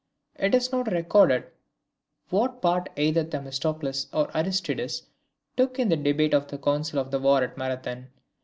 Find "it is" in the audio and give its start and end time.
0.35-0.71